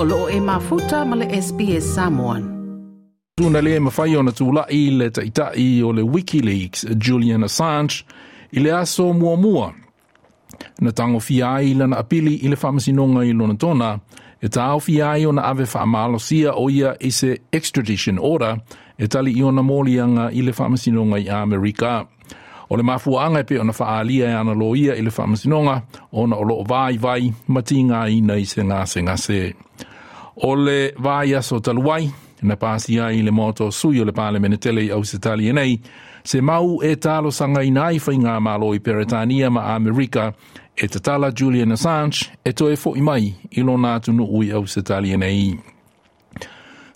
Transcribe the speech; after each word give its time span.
o 0.00 0.04
loo 0.04 0.28
e 0.28 0.40
mafuta 0.40 1.04
ma 1.04 1.16
le 1.16 1.26
SBS 1.42 1.94
Samoan. 1.94 2.42
Tuna 3.36 3.60
le 3.60 3.80
mawhai 3.80 4.16
ona 4.16 4.30
tūla 4.30 4.62
i 4.70 4.90
le 4.94 5.10
taitai 5.10 5.82
o 5.82 5.90
le 5.92 6.02
Wikileaks, 6.02 6.84
Julian 6.94 7.42
Assange, 7.42 8.04
i 8.52 8.60
le 8.60 8.70
aso 8.70 9.12
mua 9.12 9.36
mua. 9.36 9.72
Na 10.80 10.92
tango 10.92 11.18
fia 11.20 11.54
ai 11.54 11.74
lana 11.74 11.98
apili 11.98 12.36
i 12.44 12.48
le 12.48 12.56
whamasinonga 12.56 13.24
i 13.26 13.32
lona 13.32 13.54
tona, 13.54 13.98
e 14.40 14.48
tau 14.48 14.78
fia 14.80 15.10
ai 15.10 15.26
ona 15.26 15.42
ave 15.42 15.66
whaamalosia 15.66 16.54
o 16.54 16.70
ia 16.70 16.94
i 17.00 17.10
se 17.10 17.38
extradition 17.52 18.18
order, 18.22 18.60
e 18.98 19.08
tali 19.08 19.32
i 19.32 19.42
ona 19.42 19.62
mōlianga 19.62 20.30
i 20.32 20.42
le 20.42 20.52
whamasinonga 20.52 21.18
i 21.18 21.28
Amerika. 21.28 22.06
O 22.70 22.76
le 22.76 22.82
mafuanga 22.82 23.42
pe 23.44 23.58
ona 23.58 23.72
whaalia 23.72 24.30
e 24.30 24.34
ana 24.34 24.54
loia 24.54 24.94
i 24.94 25.02
le 25.02 25.10
whamasinonga, 25.10 25.82
ona 26.12 26.36
o 26.36 26.44
loo 26.44 26.62
vai 26.62 26.98
vai, 26.98 27.32
matinga 27.48 28.06
i 28.08 28.20
nei 28.20 28.44
se 28.46 28.62
ngā 28.62 28.86
se 28.86 29.02
ngā 29.02 29.18
se. 29.18 29.54
O 30.42 30.54
le 30.54 30.92
vaiaso 30.98 31.60
taluai, 31.60 32.10
na 32.42 32.56
pāsia 32.56 33.10
i 33.12 33.22
le 33.22 33.30
moto 33.30 33.70
sui 33.70 34.00
o 34.00 34.04
le 34.04 34.12
pāle 34.12 34.38
menetele 34.38 34.84
i 34.84 34.90
au 34.90 35.02
e 35.02 35.52
nei, 35.52 35.80
se 36.24 36.40
mau 36.40 36.82
e 36.82 36.96
talo 36.96 37.30
sangaina 37.30 37.90
i 37.90 38.00
nai 38.00 38.40
malo 38.40 38.74
i 38.74 38.80
Peretania 38.80 39.50
ma 39.50 39.74
Amerika, 39.74 40.34
e 40.76 40.88
tatala 40.88 41.32
Julian 41.32 41.72
Assange, 41.72 42.30
e 42.44 42.52
toe 42.52 42.72
e 42.72 43.00
mai 43.00 43.34
i 43.50 43.62
lona 43.62 43.98
nā 43.98 44.28
ui 44.30 44.52
au 44.52 44.64
e 44.64 45.16
nei. 45.16 45.58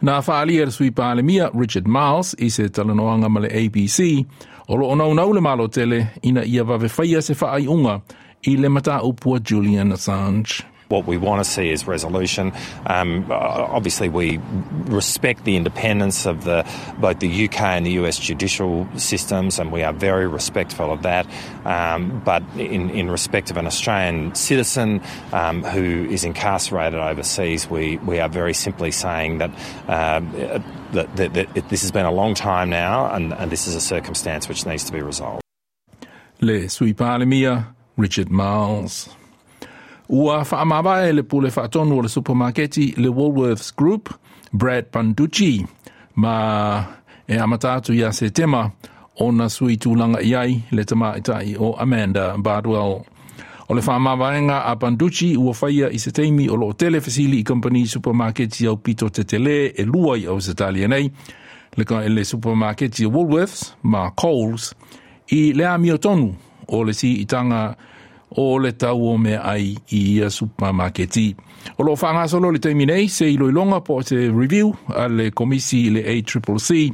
Nā 0.03 0.21
whaalia 0.27 0.71
sui 0.71 0.91
pālemia 0.91 1.51
Richard 1.55 1.87
Miles, 1.87 2.35
i 2.39 2.51
se 2.51 2.69
talanoanga 2.69 3.29
ma 3.29 3.41
le 3.41 3.49
ABC, 3.49 4.27
O 4.69 4.77
lo 4.77 4.87
ona 4.89 5.05
le 5.05 5.41
malo 5.41 5.69
tele 5.69 6.07
ina 6.23 6.45
ia 6.45 6.65
va 6.65 6.79
se 7.21 7.35
fa 7.35 7.59
unga 7.69 8.01
i 8.47 8.57
le 8.57 8.69
mata 8.69 9.03
upua 9.03 9.39
Julian 9.41 9.93
Assange. 9.93 10.72
What 10.93 11.07
we 11.07 11.17
want 11.17 11.43
to 11.43 11.51
see 11.51 11.71
is 11.71 11.87
resolution. 11.87 12.53
Um, 12.85 13.25
obviously, 13.31 14.11
we 14.11 14.39
respect 14.85 15.45
the 15.45 15.57
independence 15.57 16.27
of 16.27 16.45
the 16.45 16.69
both 16.99 17.19
the 17.21 17.47
UK 17.47 17.61
and 17.63 17.87
the 17.87 17.93
US 18.03 18.19
judicial 18.19 18.87
systems, 18.99 19.59
and 19.59 19.73
we 19.73 19.83
are 19.83 19.95
very 19.95 20.27
respectful 20.27 20.93
of 20.93 21.01
that. 21.03 21.27
Um, 21.65 22.21
but 22.23 22.43
in, 22.59 22.91
in 22.91 23.11
respect 23.11 23.51
of 23.51 23.57
an 23.57 23.67
Australian 23.67 24.35
citizen 24.35 25.01
um, 25.33 25.63
who 25.63 26.05
is 26.11 26.25
incarcerated 26.25 27.01
overseas, 27.01 27.71
we, 27.71 27.97
we 27.99 28.21
are 28.21 28.29
very 28.29 28.53
simply 28.53 28.91
saying 28.91 29.39
that. 29.39 29.51
Uh, 29.89 30.21
that, 30.93 31.17
that, 31.17 31.33
that 31.33 31.69
this 31.71 31.81
has 31.81 31.91
been 31.91 32.05
a 32.05 32.13
long 32.13 32.35
time 32.35 32.69
now, 32.69 33.11
and, 33.15 33.33
and 33.33 33.51
this 33.51 33.67
is 33.67 33.75
a 33.75 33.81
circumstance 33.81 34.47
which 34.47 34.67
needs 34.67 34.85
to 34.85 34.93
be 34.93 35.01
resolved. 35.01 35.41
Le 36.43 36.69
sui 36.69 36.93
Richard 37.97 38.31
Marles. 38.31 39.09
Ua 40.13 40.45
whaamaba 40.51 41.09
e 41.09 41.13
le 41.13 41.23
pule 41.23 41.49
whaatonu 41.49 41.99
o 41.99 42.03
le 42.03 42.09
supermarketi 42.09 42.95
le 42.97 43.09
Woolworths 43.09 43.77
Group, 43.77 44.11
Brad 44.53 44.85
Panducci, 44.91 45.67
ma 46.17 46.85
e 47.27 47.39
amatatu 47.39 47.95
ia 47.95 48.13
se 48.13 48.31
tema 48.31 48.71
o 49.21 49.33
na 49.33 49.49
sui 49.49 49.79
tūlanga 49.81 50.21
iai 50.21 50.59
le 50.71 50.85
tama 50.85 51.15
itai 51.17 51.57
o 51.57 51.73
Amanda 51.81 52.37
Bardwell. 52.37 53.01
O 53.69 53.75
le 53.75 53.81
whaamawaenga 53.81 54.67
a 54.67 54.77
Panducci 54.77 55.37
ua 55.37 55.55
whaia 55.63 55.89
i 55.89 55.99
se 55.99 56.13
teimi 56.13 56.51
o 56.51 56.57
lo 56.57 56.73
tele 56.73 56.99
i 56.99 57.43
company 57.43 57.87
supermarketi 57.87 58.67
au 58.67 58.77
pito 58.77 59.09
te 59.09 59.25
tele 59.25 59.73
e 59.75 59.85
lua 59.85 60.19
i 60.19 60.27
au 60.27 60.41
se 60.41 60.55
tali 60.55 60.87
nei, 60.89 61.11
le 61.77 61.85
ka 61.85 62.05
ele 62.05 62.25
supermarketi 62.25 63.07
Woolworths 63.07 63.77
ma 63.83 64.11
Coles 64.11 64.75
i 65.31 65.55
le 65.55 65.65
amio 65.67 65.97
tonu 65.97 66.35
o 66.69 66.85
le 66.85 66.93
si 66.93 67.23
itanga 67.23 67.77
o 68.37 68.59
le 68.59 68.73
tau 68.73 69.09
o 69.13 69.17
me 69.19 69.37
ai 69.37 69.75
i 69.93 70.21
a 70.23 70.31
supermarketi. 70.31 71.35
O 71.79 71.85
lo 71.85 71.97
whanga 71.97 72.29
solo 72.29 72.51
le 72.51 72.59
teimi 72.59 72.87
nei 72.87 73.09
se 73.09 73.29
i 73.31 73.37
loilonga 73.37 73.81
po 73.85 74.01
se 74.03 74.29
review 74.31 74.73
a 74.97 75.09
le 75.09 75.31
komisi 75.31 75.91
le 75.91 76.03
ACCC, 76.03 76.93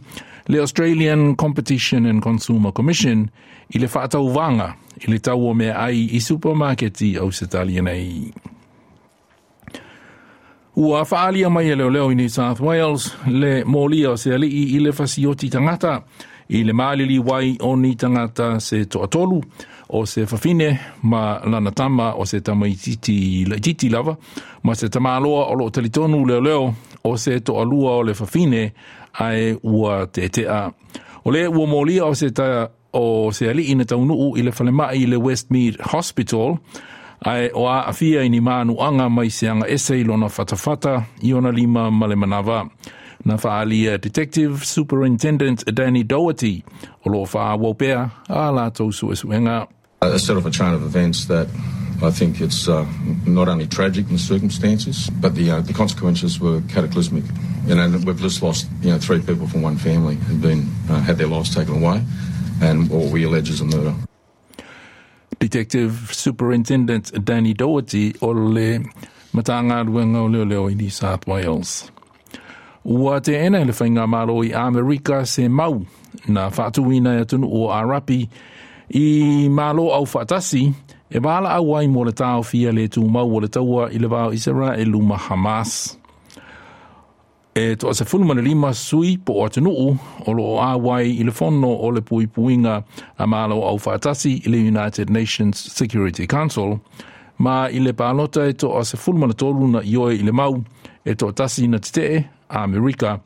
le 0.49 0.61
Australian 0.61 1.35
Competition 1.37 2.07
and 2.07 2.23
Consumer 2.23 2.73
Commission 2.73 3.29
i 3.75 3.79
le 3.79 3.87
whaatau 3.87 4.31
vanga 4.33 4.75
i 5.03 5.11
le 5.11 5.19
tau 5.19 5.49
o 5.51 5.55
me 5.55 5.73
ai 5.73 6.09
i 6.17 6.21
supermarketi 6.21 7.17
au 7.19 7.33
se 7.33 7.47
tali 7.47 7.81
nei. 7.81 8.33
Ua 10.79 11.03
whaalia 11.03 11.51
mai 11.51 11.71
e 11.71 11.75
leo 11.75 11.91
leo 11.91 12.11
i 12.13 12.15
New 12.15 12.29
South 12.29 12.61
Wales, 12.61 13.11
le 13.27 13.65
mōlia 13.65 14.13
o 14.13 14.17
se 14.17 14.31
alii 14.35 14.77
i 14.77 14.79
le 14.79 14.93
fasioti 14.93 15.51
tangata, 15.51 16.05
i 16.49 16.65
le 16.65 16.73
mālili 16.73 17.19
wai 17.19 17.57
o 17.61 17.75
ni 17.77 17.95
tangata 17.97 18.61
se 18.61 18.85
toatolu, 18.85 19.43
o 19.89 20.05
se 20.07 20.27
fafine 20.27 20.79
ma 21.03 21.41
lana 21.45 21.71
tama 21.71 22.13
o 22.17 22.25
se 22.25 22.41
tama 22.41 22.69
i 22.69 22.77
titi, 22.77 23.45
le 23.49 23.61
titi 23.61 23.89
lava, 23.89 24.17
ma 24.63 24.75
se 24.75 24.89
tama 24.89 25.17
aloa 25.17 25.47
o 25.49 25.55
lo 25.55 25.71
talitonu 25.71 26.25
leo 26.27 26.41
leo 26.41 26.75
o 27.05 27.17
se 27.17 27.41
toa 27.41 27.65
lua 27.65 27.97
o 27.97 28.03
le 28.03 28.15
fafine 28.15 28.73
ai 29.19 29.57
ua 29.63 30.07
te 30.07 30.29
te 30.29 30.47
a. 30.49 30.71
O 31.25 31.31
le 31.31 31.47
ua 31.49 31.67
molia 31.67 32.05
o 32.05 32.15
se 32.15 32.31
ta 32.31 32.69
o 32.93 33.33
se 33.33 33.49
ali 33.51 33.71
ina 33.73 33.85
taunuu 33.85 34.37
i 34.37 34.43
le 34.43 34.53
falemai 34.53 35.03
i 35.03 35.07
le 35.07 35.17
Westmead 35.17 35.81
Hospital, 35.93 36.57
ai 37.25 37.51
o 37.55 37.67
a 37.69 37.83
afia 37.89 38.23
i 38.23 38.29
ni 38.29 38.41
manu 38.41 38.77
anga 38.81 39.09
mai 39.09 39.31
se 39.31 39.49
anga 39.49 39.67
ese 39.69 40.01
i 40.01 40.05
lona 40.05 40.29
fatafata 40.29 41.03
i 41.23 41.35
ona 41.35 41.51
lima 41.51 41.91
male 41.91 42.17
manava. 42.17 42.69
Na 43.29 43.37
whaalia 43.37 44.01
Detective 44.01 44.65
Superintendent 44.65 45.63
Danny 45.75 46.03
Doherty 46.03 46.65
o 47.05 47.11
lo 47.11 47.19
wha 47.21 47.59
wopea 47.59 48.11
a 48.27 48.51
la 48.51 48.71
tau 48.71 48.89
suesuenga. 48.91 49.69
A 50.01 50.19
set 50.19 50.39
of 50.39 50.47
a 50.47 50.51
chain 50.51 50.73
of 50.73 50.83
events 50.83 51.27
that 51.27 51.47
I 52.03 52.11
think 52.11 52.41
it's 52.41 52.69
uh, 52.69 52.87
not 53.27 53.49
only 53.49 53.67
tragic 53.67 54.07
in 54.07 54.15
the 54.15 54.19
circumstances, 54.19 55.11
but 55.21 55.35
the 55.35 55.51
uh, 55.51 55.61
the 55.61 55.75
consequences 55.75 56.41
were 56.41 56.63
cataclysmic. 56.73 57.25
You 57.67 57.75
know, 57.75 58.01
we've 58.07 58.19
just 58.19 58.43
lost 58.43 58.67
you 58.81 58.93
know 58.93 58.99
three 58.99 59.21
people 59.21 59.47
from 59.47 59.61
one 59.61 59.77
family 59.77 60.15
who've 60.15 60.41
been 60.41 60.67
uh, 60.89 61.01
had 61.01 61.19
their 61.19 61.27
lives 61.27 61.55
taken 61.55 61.83
away, 61.83 62.03
and 62.63 62.89
what 62.89 63.13
we 63.13 63.25
allege 63.25 63.51
is 63.51 63.61
a 63.61 63.67
murder. 63.67 63.95
Detective 65.39 66.15
Superintendent 66.15 67.13
Danny 67.27 67.53
Doherty 67.53 68.15
o 68.23 68.29
le 68.29 68.79
matanga 69.35 69.85
ruenga 69.85 70.17
o 70.17 70.45
leo 70.45 70.69
New 70.69 70.89
South 70.89 71.27
Wales. 71.27 71.91
Ua 72.85 73.21
te 73.21 73.35
ena 73.35 73.65
le 73.65 73.73
whainga 73.73 74.07
maro 74.07 74.43
i 74.45 74.53
Amerika 74.55 75.27
se 75.27 75.49
mau 75.49 75.83
na 76.29 76.49
whaatuina 76.49 77.21
e 77.21 77.25
tunu 77.25 77.49
o 77.53 77.71
Arapi 77.73 78.29
i 78.95 79.49
malo 79.49 79.93
au 79.93 80.07
whatasi 80.15 80.73
e 81.11 81.19
wala 81.19 81.51
au 81.51 81.77
ai 81.77 81.89
mo 81.89 82.05
le 82.05 82.13
tau 82.13 82.43
fia 82.43 82.73
le 82.73 82.89
tu 82.89 83.05
mau 83.09 83.37
o 83.37 83.41
le 83.41 83.49
taua 83.49 83.91
i 83.93 83.99
le 83.99 84.09
vau 84.09 84.33
Israelu 84.33 85.03
ma 85.03 85.17
Hamas. 85.17 85.99
E 87.55 87.75
to 87.77 87.93
se 87.93 88.05
fulma 88.05 88.35
lima 88.35 88.73
sui 88.73 89.19
po 89.19 89.33
o 89.43 89.49
te 89.49 89.61
o 89.61 90.33
lo 90.33 90.61
a 90.61 90.77
wai 90.77 91.19
i 91.21 91.25
le 91.25 91.33
fono 91.33 91.69
o 91.69 91.91
le 91.91 92.01
pui 92.01 92.27
puinga 92.27 92.85
a 93.19 93.27
malo 93.27 93.65
au 93.67 93.79
whatasi 93.85 94.43
i 94.47 94.49
le 94.49 94.59
United 94.59 95.11
Nations 95.11 95.57
Security 95.75 96.27
Council 96.27 96.79
ma 97.39 97.69
i 97.69 97.81
le 97.81 97.93
palota 97.93 98.47
e 98.47 98.53
to 98.53 98.85
se 98.85 98.97
fulma 98.97 99.27
tolu 99.35 99.67
na 99.69 99.81
ioe 99.83 100.15
i 100.15 100.23
le 100.23 100.33
mau 100.33 100.63
e 101.05 101.15
to 101.15 101.33
tasi 101.33 101.69
na 101.69 101.79
te 101.79 102.38
Amerika 102.49 103.21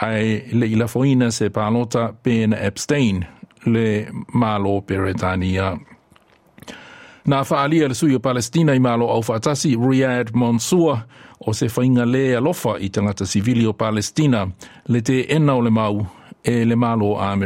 ai 0.00 0.42
le 0.52 0.66
ila 0.66 0.86
foina 0.88 1.30
se 1.30 1.50
palota 1.50 2.12
pena 2.22 2.56
abstain 2.56 3.26
le 3.66 4.06
malo 4.34 4.80
Peretania. 4.80 5.78
Na 7.26 7.42
whaalia 7.42 7.88
le 7.88 7.94
sui 7.94 8.14
o 8.14 8.18
Palestina 8.18 8.74
i 8.74 8.78
malo 8.78 9.08
au 9.10 9.20
whaatasi 9.20 9.76
Riyad 9.76 10.34
Mansour 10.34 11.02
o 11.40 11.52
se 11.52 11.66
whainga 11.66 12.04
le 12.04 12.36
alofa 12.36 12.78
i 12.78 12.88
tangata 12.88 13.26
sivili 13.26 13.66
o 13.66 13.72
Palestina 13.72 14.46
le 14.88 15.00
te 15.02 15.26
ena 15.28 15.54
o 15.54 15.60
le 15.60 15.70
mau 15.70 16.06
e 16.44 16.64
le 16.64 16.76
malo 16.76 17.18
a. 17.18 17.36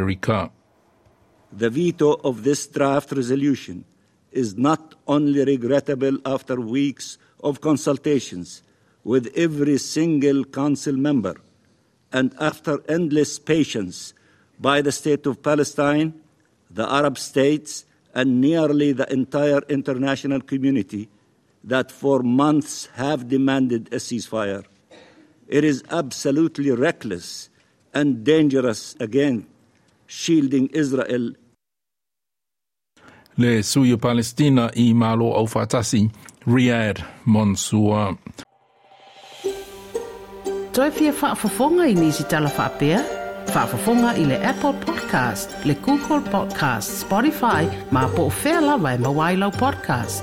The 1.53 1.71
veto 1.71 2.21
of 2.23 2.45
this 2.45 2.67
draft 2.67 3.13
resolution 3.13 3.85
is 4.33 4.57
not 4.57 4.95
only 5.07 5.45
regrettable 5.45 6.19
after 6.25 6.61
weeks 6.61 7.19
of 7.43 7.61
consultations 7.61 8.63
with 9.05 9.33
every 9.35 9.79
single 9.79 10.45
council 10.45 10.95
member 10.95 11.37
and 12.13 12.35
after 12.41 12.83
endless 12.89 13.39
patience 13.39 14.13
by 14.59 14.83
the 14.83 14.93
State 14.93 15.27
of 15.27 15.43
Palestine, 15.43 16.15
the 16.71 16.91
Arab 16.91 17.19
states, 17.19 17.85
and 18.15 18.41
nearly 18.41 18.93
the 18.93 19.11
entire 19.13 19.61
international 19.69 20.41
community 20.41 21.09
that 21.63 21.91
for 21.91 22.23
months 22.23 22.87
have 22.95 23.29
demanded 23.29 23.89
a 23.93 23.97
ceasefire. 23.97 24.65
It 25.47 25.65
is 25.65 25.83
absolutely 25.91 26.71
reckless 26.71 27.49
and 27.95 28.25
dangerous 28.25 28.97
again, 29.01 29.47
shielding 30.07 30.69
Israel. 30.69 31.35
Le 33.37 33.63
Palestina 33.97 34.71
i 34.77 34.93
malo 34.93 35.33
au 35.33 35.47
fatasi, 35.47 36.11
Riyad 36.47 37.03
Mansour. 37.27 38.19
Toi 40.73 40.91
fia 40.91 41.13
whaafafonga 41.13 41.87
i 41.87 41.95
nisi 41.95 42.25
tala 42.25 42.51
whaapea? 42.57 43.03
Whaafafonga 43.55 44.15
i 44.17 44.25
le 44.25 44.37
Apple 44.49 44.73
Podcast, 44.73 45.65
le 45.65 45.75
Google 45.75 46.21
Podcast, 46.21 47.01
Spotify, 47.01 47.67
ma 47.91 48.07
po 48.09 48.31
lawa 48.45 48.95
e 48.95 48.99
mawailau 48.99 49.51
podcast. 49.51 50.23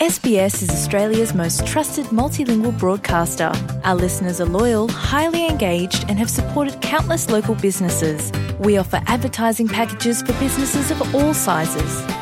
SBS 0.00 0.62
is 0.62 0.70
Australia's 0.70 1.32
most 1.32 1.64
trusted 1.64 2.06
multilingual 2.06 2.76
broadcaster. 2.76 3.52
Our 3.84 3.94
listeners 3.94 4.40
are 4.40 4.50
loyal, 4.50 4.88
highly 4.88 5.46
engaged, 5.46 6.06
and 6.08 6.18
have 6.18 6.28
supported 6.28 6.80
countless 6.80 7.30
local 7.30 7.54
businesses. 7.54 8.32
We 8.58 8.78
offer 8.78 9.00
advertising 9.06 9.68
packages 9.68 10.22
for 10.22 10.32
businesses 10.40 10.90
of 10.90 11.14
all 11.14 11.32
sizes. 11.34 12.21